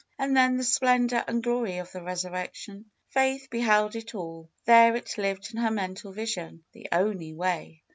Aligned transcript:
And 0.17 0.35
then 0.35 0.57
the 0.57 0.63
splendor 0.63 1.23
and 1.27 1.43
glory 1.43 1.77
of 1.77 1.91
the 1.91 2.01
Resurrection! 2.01 2.89
Faith 3.09 3.51
be 3.51 3.59
held 3.59 3.95
it 3.95 4.15
all. 4.15 4.49
There 4.65 4.95
it 4.95 5.15
lived 5.15 5.51
in 5.53 5.59
her 5.59 5.69
mental 5.69 6.11
vision. 6.11 6.63
The 6.71 6.87
only 6.91 7.35
way! 7.35 7.83